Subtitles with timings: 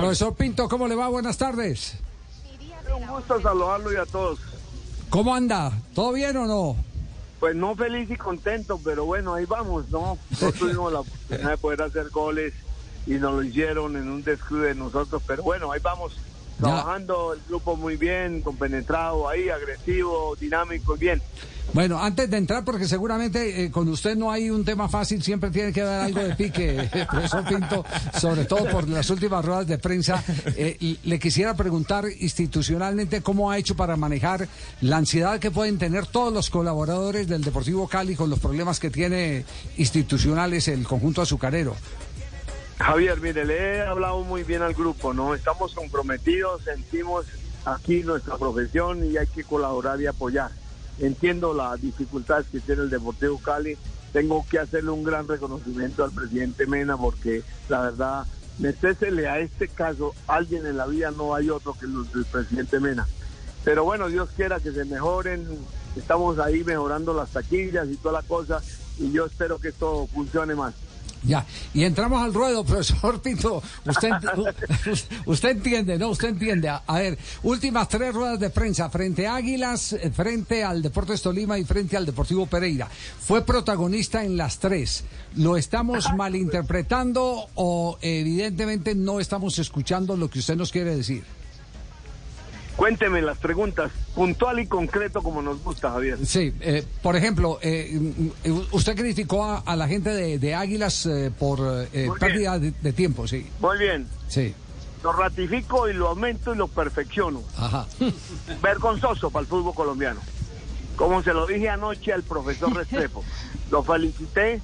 [0.00, 1.08] Profesor Pinto, ¿cómo le va?
[1.08, 1.96] Buenas tardes.
[2.94, 4.38] Un gusto saludarlo y a todos.
[5.10, 5.72] ¿Cómo anda?
[5.94, 6.76] ¿Todo bien o no?
[7.40, 10.18] Pues no feliz y contento, pero bueno, ahí vamos, ¿no?
[10.40, 12.54] No tuvimos la oportunidad de poder hacer goles
[13.06, 16.16] y nos lo hicieron en un descuido de nosotros, pero bueno, ahí vamos.
[16.58, 21.20] Trabajando el grupo muy bien, compenetrado ahí, agresivo, dinámico, bien.
[21.72, 25.50] Bueno, antes de entrar, porque seguramente eh, con usted no hay un tema fácil, siempre
[25.50, 27.84] tiene que haber algo de pique, profesor Pinto,
[28.20, 30.22] sobre todo por las últimas ruedas de prensa.
[30.56, 34.46] Eh, le quisiera preguntar institucionalmente cómo ha hecho para manejar
[34.82, 38.90] la ansiedad que pueden tener todos los colaboradores del Deportivo Cali con los problemas que
[38.90, 39.44] tiene
[39.76, 41.74] institucionales el conjunto azucarero.
[42.78, 45.34] Javier, mire, le he hablado muy bien al grupo, ¿no?
[45.34, 47.26] Estamos comprometidos, sentimos
[47.64, 50.50] aquí nuestra profesión y hay que colaborar y apoyar.
[50.98, 53.76] Entiendo las dificultades que tiene el Deportivo Cali.
[54.12, 58.26] Tengo que hacerle un gran reconocimiento al presidente Mena porque la verdad,
[58.58, 63.06] necesele a este caso, alguien en la vida no hay otro que el presidente Mena.
[63.64, 65.46] Pero bueno, Dios quiera que se mejoren.
[65.96, 68.60] Estamos ahí mejorando las taquillas y toda la cosa
[68.98, 70.74] y yo espero que esto funcione más.
[71.26, 73.62] Ya, y entramos al ruedo, profesor Pinto.
[73.86, 74.10] Usted,
[75.26, 76.10] usted entiende, ¿no?
[76.10, 76.68] Usted entiende.
[76.68, 81.58] A, ver, últimas tres ruedas de prensa, frente a Águilas, eh, frente al Deportes Tolima
[81.58, 82.88] y frente al Deportivo Pereira.
[83.20, 85.04] Fue protagonista en las tres.
[85.36, 91.24] ¿Lo estamos malinterpretando o evidentemente no estamos escuchando lo que usted nos quiere decir?
[92.76, 96.18] Cuénteme las preguntas, puntual y concreto como nos gusta, Javier.
[96.26, 98.00] Sí, eh, por ejemplo, eh,
[98.72, 101.88] usted criticó a, la gente de, Águilas eh, por
[102.18, 103.46] pérdida de, tiempo, sí.
[103.60, 104.08] Muy bien.
[104.28, 104.54] Sí.
[105.04, 107.42] Lo ratifico y lo aumento y lo perfecciono.
[107.56, 107.86] Ajá.
[108.62, 110.20] Vergonzoso para el fútbol colombiano.
[110.96, 113.22] Como se lo dije anoche al profesor Restrepo.
[113.70, 114.60] lo felicité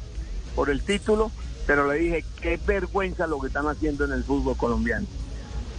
[0.57, 1.31] por el título,
[1.67, 5.07] pero le dije, qué vergüenza lo que están haciendo en el fútbol colombiano.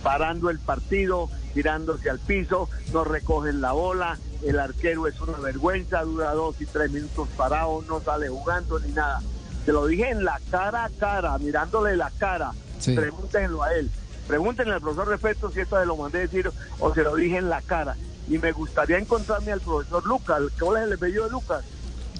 [0.01, 6.01] Parando el partido tirándose al piso, no recogen la bola, el arquero es una vergüenza,
[6.03, 9.22] dura dos y tres minutos parado, no sale jugando ni nada.
[9.66, 12.51] Se lo dije en la cara a cara, mirándole la cara.
[12.84, 13.91] Pregúntenlo a él.
[14.28, 17.50] Pregúntenle al profesor Respeto si esto se lo mandé decir o se lo dije en
[17.50, 17.95] la cara.
[18.28, 20.41] Y me gustaría encontrarme al profesor Lucas.
[20.59, 21.63] ¿Cuál es el apellido de Lucas?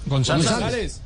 [0.06, 0.50] González.
[0.50, 1.00] González,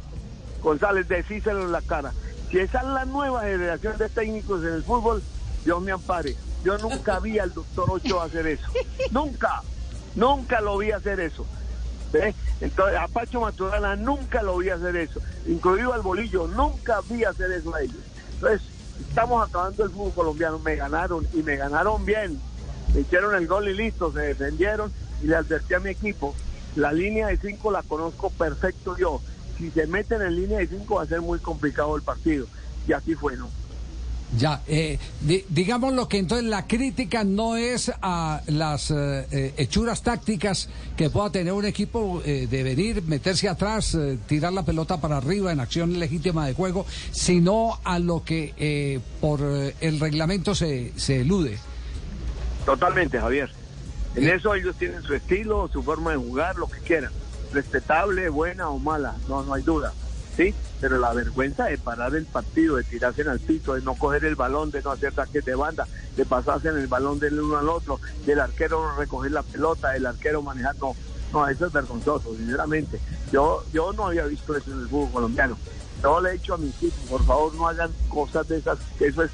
[0.62, 2.12] González decíselo en la cara.
[2.50, 5.22] Si esa es la nueva generación de técnicos en el fútbol,
[5.64, 6.36] Dios me ampare.
[6.66, 8.66] Yo nunca vi al doctor Ochoa hacer eso.
[9.12, 9.62] Nunca.
[10.16, 11.46] Nunca lo vi hacer eso.
[12.60, 15.20] Entonces, a Pacho Maturana nunca lo vi hacer eso.
[15.46, 18.00] Incluido al Bolillo, nunca vi hacer eso a ellos.
[18.34, 18.62] Entonces,
[19.08, 20.58] estamos acabando el fútbol colombiano.
[20.58, 22.40] Me ganaron y me ganaron bien.
[22.92, 24.90] Me hicieron el gol y listo, se defendieron
[25.22, 26.34] y le advertí a mi equipo.
[26.74, 29.20] La línea de cinco la conozco perfecto yo.
[29.56, 32.48] Si se meten en línea de cinco va a ser muy complicado el partido.
[32.88, 33.48] Y así fue, ¿no?
[34.36, 34.98] Ya, eh,
[35.48, 41.10] digamos lo que entonces la crítica no es a las eh, eh, hechuras tácticas que
[41.10, 45.98] pueda tener un equipo de venir, meterse atrás, tirar la pelota para arriba en acción
[45.98, 51.58] legítima de juego, sino a lo que por el reglamento se, se elude.
[52.64, 53.50] Totalmente, Javier.
[54.14, 57.12] En eso ellos tienen su estilo, su forma de jugar, lo que quieran.
[57.52, 59.92] Respetable, buena o mala, no, no hay duda.
[60.36, 60.54] ¿Sí?
[60.80, 64.24] Pero la vergüenza de parar el partido, de tirarse en el piso, de no coger
[64.24, 65.86] el balón, de no hacer saques de banda,
[66.16, 70.06] de pasarse en el balón del uno al otro, del arquero recoger la pelota, del
[70.06, 70.94] arquero manejar, no,
[71.32, 73.00] no, eso es vergonzoso, sinceramente.
[73.32, 75.56] Yo, yo no había visto eso en el fútbol colombiano.
[76.02, 79.06] Yo le he dicho a mis hijos, por favor no hagan cosas de esas, que
[79.06, 79.30] eso es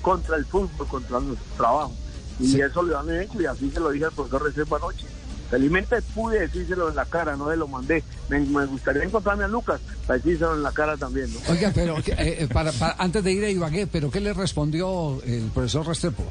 [0.00, 1.92] contra el fútbol, contra nuestro trabajo.
[2.38, 5.06] Y eso lo han hecho y así se lo dije al profesor Reserva anoche.
[5.54, 8.02] Felizmente pude decírselo en la cara, no se lo mandé.
[8.28, 11.32] Me, gustaría encontrarme a Lucas para decírselo en la cara también.
[11.32, 11.38] ¿no?
[11.48, 15.44] Oiga, pero eh, eh, para, antes de ir a Ibagué, ¿pero qué le respondió el
[15.54, 16.24] profesor Restrepo?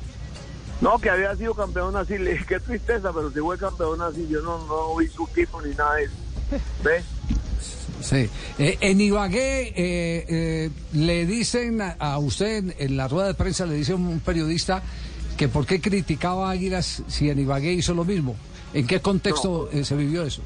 [0.82, 2.18] No, que había sido campeón así.
[2.18, 5.62] Le dije, qué tristeza, pero si fue campeón así, yo no, no vi su equipo
[5.62, 6.16] ni nada de eso.
[6.84, 7.06] ¿Ves?
[8.02, 8.30] Sí.
[8.60, 14.20] Eh, en Ibagué le dicen a usted, en la rueda de prensa le dice un
[14.20, 14.84] periodista
[15.38, 18.36] que por qué criticaba a Águilas si en Ibagué hizo lo mismo.
[18.74, 20.42] ¿En qué contexto eh, se vivió eso?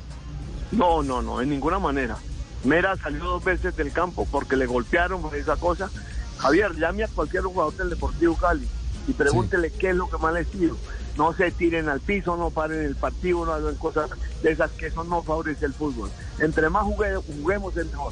[0.72, 2.18] No, no, no, en ninguna manera.
[2.64, 5.90] Mera salió dos veces del campo porque le golpearon por esa cosa.
[6.38, 8.68] Javier, llame a cualquier jugador del Deportivo Cali.
[9.08, 10.76] y pregúntele qué es lo que más les pido.
[11.18, 14.10] No se tiren al piso, no paren el partido, no hagan cosas
[14.44, 16.10] de esas que eso no favorece el fútbol.
[16.40, 18.12] Entre más jugue- juguemos es mejor.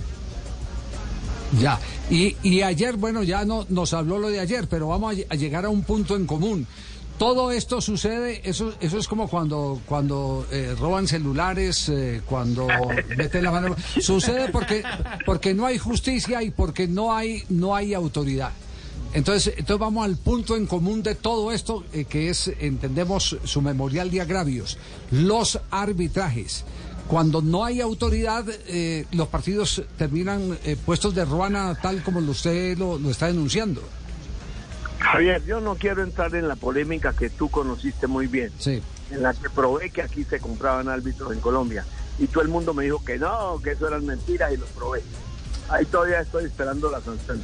[1.60, 1.80] Ya,
[2.10, 5.66] y, y ayer, bueno, ya no nos habló lo de ayer, pero vamos a llegar
[5.66, 6.66] a un punto en común.
[7.18, 12.68] Todo esto sucede, eso, eso es como cuando, cuando eh, roban celulares, eh, cuando
[13.18, 13.76] meten la mano.
[14.02, 14.84] Sucede porque,
[15.26, 18.52] porque no hay justicia y porque no hay, no hay autoridad.
[19.16, 23.62] Entonces, entonces vamos al punto en común de todo esto, eh, que es, entendemos, su
[23.62, 24.78] memorial de agravios,
[25.10, 26.66] los arbitrajes.
[27.08, 32.78] Cuando no hay autoridad, eh, los partidos terminan eh, puestos de ruana tal como usted
[32.78, 33.82] lo, lo está denunciando.
[35.12, 38.81] Javier, yo no quiero entrar en la polémica que tú conociste muy bien, Sí.
[39.12, 41.86] en la que probé que aquí se compraban árbitros en Colombia.
[42.18, 45.04] Y todo el mundo me dijo que no, que eso eran mentiras y los probé.
[45.69, 47.42] Ahí todavía estoy esperando la sanción.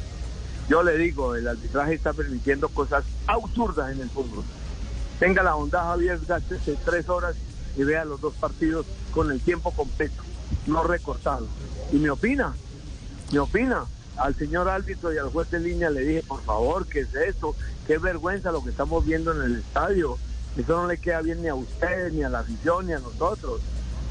[0.68, 4.44] Yo le digo, el arbitraje está permitiendo cosas absurdas en el fútbol.
[5.20, 7.36] Tenga la bondad, Javier, gástese tres horas
[7.76, 10.22] y vea los dos partidos con el tiempo completo,
[10.66, 11.46] no recortado.
[11.92, 12.54] Y me opina,
[13.30, 13.84] me opina.
[14.16, 17.56] Al señor árbitro y al juez de línea le dije, por favor, ¿qué es eso?
[17.86, 20.18] Qué vergüenza lo que estamos viendo en el estadio.
[20.56, 23.60] Eso no le queda bien ni a ustedes, ni a la afición, ni a nosotros.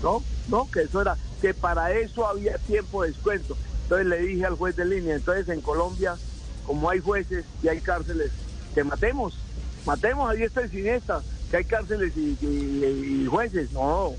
[0.01, 3.55] No, no, que eso era, que para eso había tiempo de descuento.
[3.83, 6.15] Entonces le dije al juez de línea, entonces en Colombia,
[6.65, 8.31] como hay jueces y hay cárceles,
[8.73, 9.37] que matemos,
[9.85, 11.21] matemos a diestra y siniestra,
[11.51, 13.71] que hay cárceles y jueces.
[13.71, 14.15] No,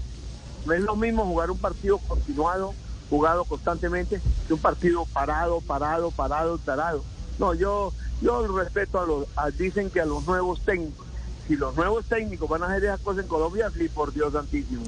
[0.67, 2.75] no es lo mismo jugar un partido continuado,
[3.12, 7.05] jugado constantemente, que un partido parado, parado, parado, parado.
[7.38, 7.93] No, yo,
[8.23, 9.26] yo respeto a los,
[9.59, 11.06] dicen que a los nuevos técnicos.
[11.47, 14.85] Si los nuevos técnicos van a hacer esas cosas en Colombia, sí, por Dios santísimo.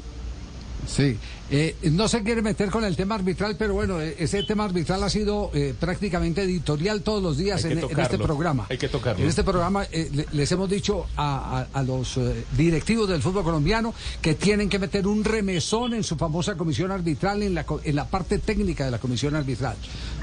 [0.86, 1.16] Sí,
[1.50, 5.02] eh, no se quiere meter con el tema arbitral, pero bueno, eh, ese tema arbitral
[5.02, 8.66] ha sido eh, prácticamente editorial todos los días en, este programa.
[8.68, 9.22] hay que tocarlo.
[9.22, 13.22] En este programa eh, le- les hemos dicho a, a- a los eh, directivos del
[13.22, 17.64] fútbol colombiano que tienen que meter un remesón en su famosa comisión arbitral, en la,
[17.64, 19.76] co- en la parte técnica de la comisión arbitral.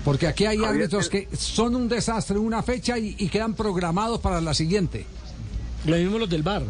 [0.03, 4.19] Porque aquí hay árbitros que son un desastre en una fecha y, y quedan programados
[4.19, 5.05] para la siguiente.
[5.85, 6.63] Lo mismo los del bar.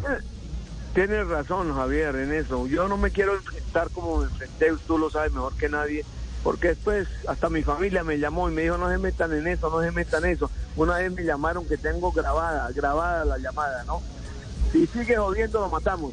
[0.94, 2.66] Tienes razón, Javier, en eso.
[2.66, 6.04] Yo no me quiero enfrentar como me enfrenté, tú lo sabes mejor que nadie,
[6.42, 9.70] porque después hasta mi familia me llamó y me dijo, no se metan en eso,
[9.70, 10.50] no se metan en eso.
[10.76, 14.02] Una vez me llamaron que tengo grabada, grabada la llamada, ¿no?
[14.70, 16.12] Si sigue jodiendo, lo matamos.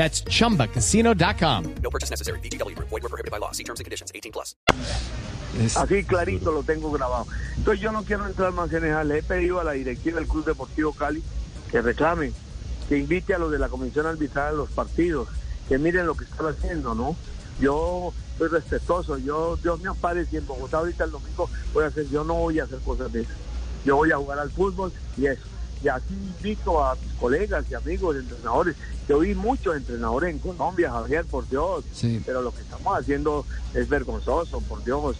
[0.00, 1.64] That's chumbacasino.com.
[5.62, 7.26] Es- Así clarito lo tengo grabado.
[7.58, 9.04] Entonces yo no quiero entrar más en esa.
[9.04, 11.22] Le he pedido a la directiva del Club Deportivo Cali
[11.70, 12.32] que reclame,
[12.88, 15.28] que invite a los de la comisión arbitral a los partidos,
[15.68, 17.14] que miren lo que están haciendo, ¿no?
[17.60, 21.88] Yo soy respetuoso, yo, Dios me ampare, si en Bogotá ahorita el domingo voy a
[21.88, 23.36] hacer, yo no voy a hacer cosas de esas.
[23.84, 25.42] Yo voy a jugar al fútbol y eso.
[25.82, 28.76] Y así invito a mis colegas y amigos, entrenadores,
[29.06, 31.84] que oí muchos entrenadores en Colombia, Javier, por Dios.
[31.92, 32.22] Sí.
[32.24, 35.16] Pero lo que estamos haciendo es vergonzoso, por Dios.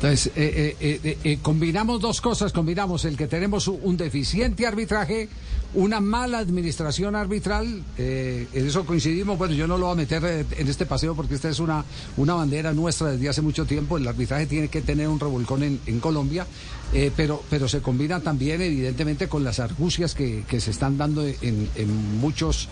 [0.00, 5.28] Entonces, eh, eh, eh, eh, combinamos dos cosas, combinamos el que tenemos un deficiente arbitraje,
[5.74, 10.24] una mala administración arbitral, eh, en eso coincidimos, bueno, yo no lo voy a meter
[10.24, 11.84] eh, en este paseo porque esta es una,
[12.16, 15.78] una bandera nuestra desde hace mucho tiempo, el arbitraje tiene que tener un revolcón en,
[15.84, 16.46] en Colombia,
[17.14, 21.68] pero, pero se combina también evidentemente con las argucias que, que se están dando en,
[21.76, 22.68] en muchos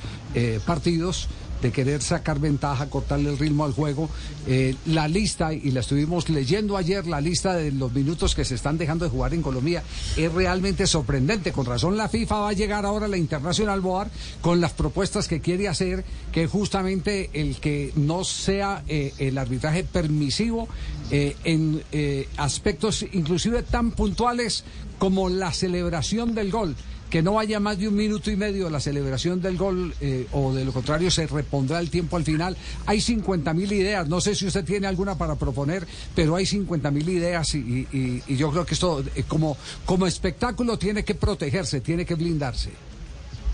[0.66, 1.28] partidos
[1.62, 4.08] de querer sacar ventaja, cortarle el ritmo al juego.
[4.46, 8.54] Eh, la lista, y la estuvimos leyendo ayer, la lista de los minutos que se
[8.54, 9.82] están dejando de jugar en Colombia
[10.16, 11.52] es realmente sorprendente.
[11.52, 14.10] Con razón la FIFA va a llegar ahora a la Internacional Board
[14.40, 19.84] con las propuestas que quiere hacer, que justamente el que no sea eh, el arbitraje
[19.84, 20.68] permisivo
[21.10, 24.64] eh, en eh, aspectos inclusive tan puntuales
[24.98, 26.74] como la celebración del gol
[27.10, 30.52] que no vaya más de un minuto y medio la celebración del gol eh, o
[30.52, 32.56] de lo contrario se repondrá el tiempo al final.
[32.86, 36.90] Hay 50 mil ideas, no sé si usted tiene alguna para proponer, pero hay 50
[36.90, 37.88] mil ideas y,
[38.28, 42.70] yo creo que esto eh, como, como espectáculo tiene que protegerse, tiene que blindarse.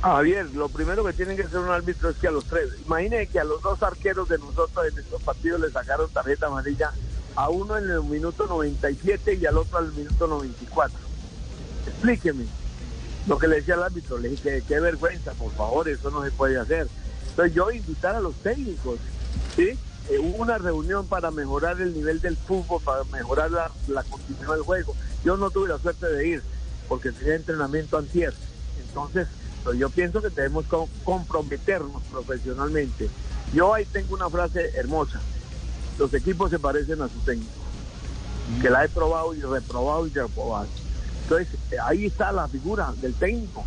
[0.02, 3.26] Javier, lo primero que tienen que hacer un árbitro es que a los tres, imagine
[3.26, 6.92] que a los dos arqueros de nosotros en estos partidos le sacaron tarjeta amarilla,
[7.36, 10.98] a uno en el minuto 97 y al otro al minuto 94.
[11.86, 12.44] Explíqueme.
[13.26, 16.30] Lo que le decía al árbitro, le dije qué vergüenza, por favor, eso no se
[16.30, 16.88] puede hacer.
[17.30, 18.98] Entonces yo invitar a los técnicos,
[19.56, 19.78] ¿sí?
[20.10, 24.52] Eh, hubo una reunión para mejorar el nivel del fútbol, para mejorar la, la continuidad
[24.54, 24.94] del juego.
[25.24, 26.42] Yo no tuve la suerte de ir,
[26.88, 28.34] porque tenía entrenamiento antier.
[28.86, 29.26] Entonces,
[29.78, 33.08] yo pienso que debemos co- comprometernos profesionalmente.
[33.54, 35.20] Yo ahí tengo una frase hermosa.
[35.98, 37.50] Los equipos se parecen a su técnico,
[38.60, 40.68] que la he probado y reprobado y reprobado.
[41.24, 43.64] Entonces, eh, ahí está la figura del técnico.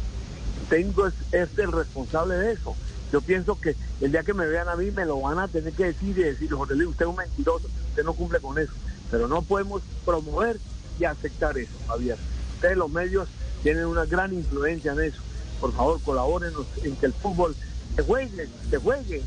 [0.62, 2.76] El técnico es, el responsable de eso.
[3.12, 5.74] Yo pienso que el día que me vean a mí me lo van a tener
[5.74, 8.74] que decir y decir, Jorge Luis, usted es un mentiroso, usted no cumple con eso.
[9.10, 10.60] Pero no podemos promover
[11.00, 12.18] y aceptar eso, Javier.
[12.56, 13.28] Ustedes los medios
[13.64, 15.22] tienen una gran influencia en eso.
[15.60, 17.56] Por favor, colabórenos en que el fútbol
[17.96, 19.24] se juegue, se juegue.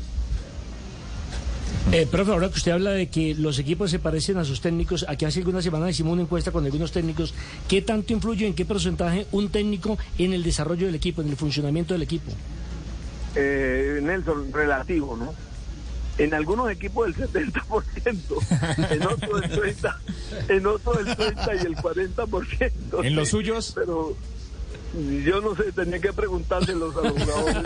[1.91, 5.05] Eh, profe, ahora que usted habla de que los equipos se parecen a sus técnicos,
[5.09, 7.33] aquí hace algunas semanas hicimos una encuesta con algunos técnicos.
[7.67, 11.35] ¿Qué tanto influye, en qué porcentaje un técnico en el desarrollo del equipo, en el
[11.35, 12.31] funcionamiento del equipo?
[13.35, 15.33] eh, Nelson, relativo, ¿no?
[16.17, 19.95] En algunos equipos el 70%, en otros el 30%,
[20.49, 22.71] en otros el 30 y el 40%.
[23.05, 23.71] ¿En los suyos?
[23.73, 24.15] Pero
[25.25, 27.57] yo no sé, tenía que preguntárselos a los jugadores.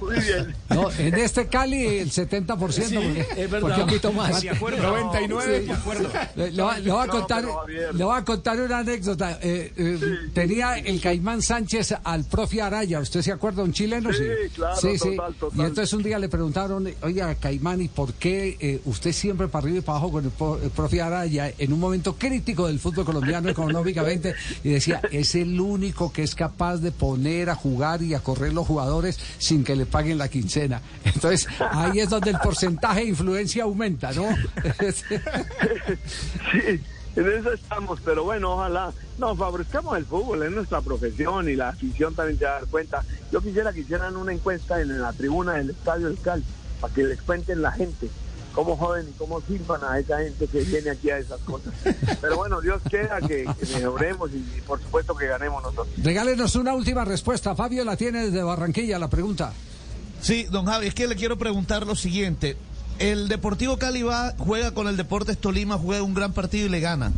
[0.00, 0.54] Muy bien.
[0.68, 3.60] No, en este Cali el 70%, porque, es verdad.
[3.60, 4.40] porque un poquito más.
[4.42, 4.82] De acuerdo.
[4.82, 6.08] 99, de acuerdo.
[6.36, 7.44] Le, le va- le voy a contar,
[7.92, 9.38] le voy a contar una anécdota.
[9.42, 10.00] Eh, eh,
[10.32, 13.62] tenía el Caimán Sánchez al profe Araya, ¿usted se acuerda?
[13.62, 15.58] Un chileno, Sí, claro, total, total.
[15.58, 19.64] Y entonces un día le preguntaron, oiga, Caimán, ¿y por qué eh, usted siempre para
[19.64, 23.04] arriba y para abajo con el, el profe Araya en un momento crítico del fútbol
[23.04, 24.34] colombiano económicamente?
[24.64, 24.70] Y
[25.10, 29.18] es el único que es capaz de poner a jugar y a correr los jugadores
[29.38, 30.80] sin que le paguen la quincena.
[31.04, 34.24] Entonces, ahí es donde el porcentaje de influencia aumenta, ¿no?
[36.52, 36.80] Sí,
[37.16, 38.92] en eso estamos, pero bueno, ojalá.
[39.18, 42.66] No, favorezcamos el fútbol, es nuestra profesión y la afición también se va a dar
[42.66, 43.04] cuenta.
[43.32, 46.44] Yo quisiera que hicieran una encuesta en la tribuna del Estadio del Cali,
[46.80, 48.08] para que les cuenten la gente
[48.54, 51.72] cómo joden y cómo sirvan a esa gente que viene aquí a esas cosas.
[52.20, 55.88] Pero bueno, Dios quiera que, que mejoremos y, y por supuesto que ganemos nosotros.
[55.98, 57.54] Regálenos una última respuesta.
[57.54, 59.52] Fabio la tiene desde Barranquilla, la pregunta.
[60.20, 62.56] Sí, don Javi, es que le quiero preguntar lo siguiente.
[62.98, 66.80] El Deportivo Cali va, juega con el Deportes Tolima, juega un gran partido y le
[66.80, 67.12] gana.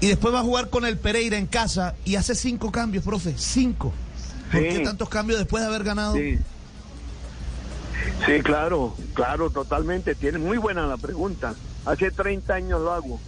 [0.00, 3.34] Y después va a jugar con el Pereira en casa y hace cinco cambios, profe,
[3.36, 3.92] cinco.
[4.52, 4.68] ¿Por Sí.
[4.68, 6.14] qué tantos cambios después de haber ganado?
[6.14, 6.38] Sí.
[8.26, 10.14] Sí, claro, claro, totalmente.
[10.14, 11.54] Tiene muy buena la pregunta.
[11.84, 13.20] Hace 30 años lo hago.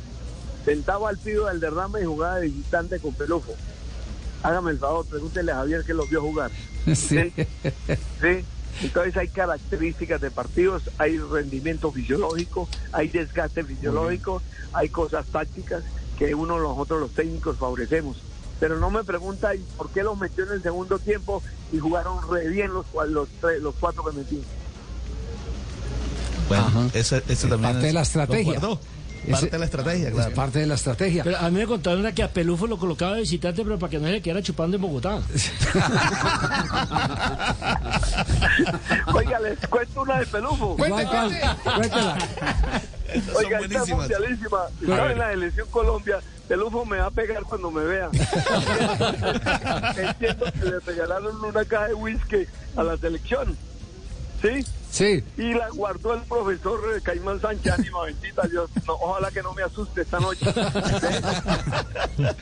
[0.64, 3.54] Sentaba al pido del derrame y jugaba de visitante con Pelufo.
[4.42, 6.50] Hágame el favor, pregúntele a Javier que lo vio jugar.
[6.87, 6.94] Sí.
[7.37, 7.47] Sí.
[8.20, 8.44] Sí.
[8.82, 14.40] Entonces hay características de partidos, hay rendimiento fisiológico, hay desgaste fisiológico,
[14.73, 15.82] hay cosas tácticas
[16.18, 18.16] que uno nosotros los técnicos favorecemos.
[18.59, 21.42] Pero no me pregunta ¿y por qué los metió en el segundo tiempo
[21.73, 23.28] y jugaron re bien los, los,
[23.61, 24.42] los cuatro que metí.
[26.50, 28.61] Bueno, ese también parte de la estrategia.
[29.23, 31.23] Ese- Parte de la estrategia, Es parte de la estrategia.
[31.25, 33.90] Pero a mí me contaron una que a Pelufo lo colocaba de visitante, pero para
[33.90, 35.21] que no se le quedara chupando en Bogotá.
[39.14, 40.76] Oiga, les cuento una de Pelufo.
[40.76, 41.28] Cuéntela.
[43.25, 44.59] Son Oiga, esta es mundialísima.
[44.80, 46.19] Estaba en la selección Colombia.
[46.49, 48.09] Pelufo me va a pegar cuando me vea.
[49.97, 53.57] Entiendo que le regalaron una caja de whisky a la selección.
[54.42, 54.64] ¿Sí?
[54.90, 55.25] Sí.
[55.37, 58.70] Y la guardó el profesor Caimán Sánchez, ánima bendita Dios.
[58.87, 60.47] No, ojalá que no me asuste esta noche.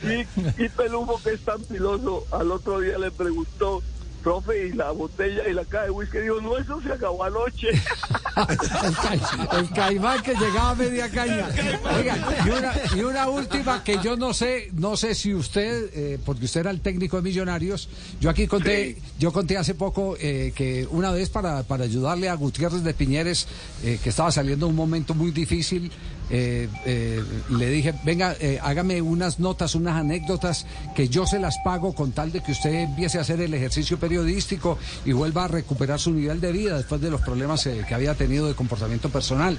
[0.04, 3.82] y, y Pelufo, que es tan piloso, al otro día le preguntó,
[4.28, 6.18] profe, y la botella y la caja de whisky.
[6.18, 7.68] Dijo, no, eso se acabó anoche.
[8.48, 11.48] el, ca- el caimán que llegaba a media caña.
[11.96, 16.18] Oiga, y una, y una última que yo no sé, no sé si usted, eh,
[16.26, 17.88] porque usted era el técnico de Millonarios,
[18.20, 22.34] yo aquí conté, yo conté hace poco eh, que una vez para, para ayudarle a
[22.34, 23.46] Gutiérrez de Piñeres,
[23.82, 25.90] eh, que estaba saliendo un momento muy difícil,
[26.30, 31.56] eh, eh, le dije, venga, eh, hágame unas notas, unas anécdotas que yo se las
[31.64, 35.48] pago con tal de que usted empiece a hacer el ejercicio periodístico y vuelva a
[35.48, 39.58] recuperar su nivel de vida después de los problemas que había tenido de comportamiento personal.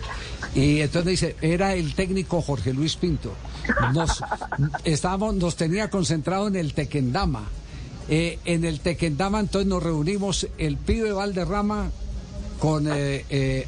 [0.54, 3.34] Y entonces dice, era el técnico Jorge Luis Pinto.
[3.94, 4.24] Nos,
[4.84, 7.44] estábamos, nos tenía concentrado en el Tequendama.
[8.08, 11.92] En el Tequendama entonces nos reunimos el pibe Valderrama
[12.60, 12.88] con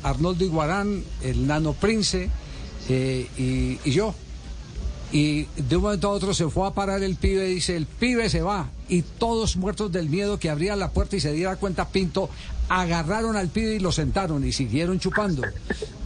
[0.03, 2.29] Arnoldo Iguarán, el Nano Prince
[2.91, 4.13] eh, y, y yo.
[5.11, 8.29] Y de un momento a otro se fue a parar el pibe dice, el pibe
[8.29, 8.69] se va.
[8.87, 12.29] y todos muertos del miedo que abría la puerta y se diera cuenta Pinto,
[12.69, 15.43] agarraron al pibe y lo sentaron y siguieron chupando.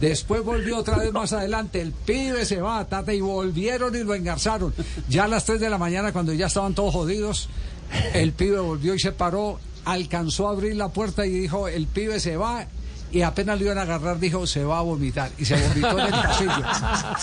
[0.00, 4.14] Después volvió otra vez más adelante, el pibe se va Tata y volvieron y lo
[4.14, 4.74] engarzaron.
[5.08, 7.48] Ya a las 3 de la mañana cuando ya estaban todos jodidos,
[8.14, 12.18] el pibe volvió y se paró, alcanzó a abrir la puerta y dijo, el pibe
[12.18, 12.66] se va
[13.12, 16.06] y apenas lo iban a agarrar dijo se va a vomitar y se vomitó en
[16.06, 16.62] el pasillo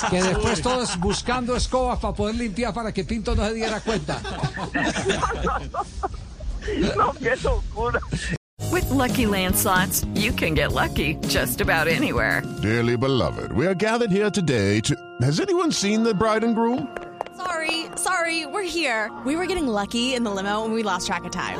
[0.10, 4.20] que después todos buscando escobas para poder limpiar para que Pinto no se diera cuenta
[6.96, 8.00] No, qué locura.
[8.72, 12.42] With Lucky Land slots, you can get lucky just about anywhere.
[12.62, 14.96] Dearly beloved, we are gathered here today to.
[15.22, 16.88] Has anyone seen the bride and groom?
[17.36, 19.12] Sorry, sorry, we're here.
[19.26, 21.60] We were getting lucky in the limo and we lost track of time.